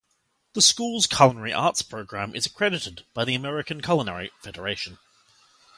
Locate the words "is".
2.35-2.47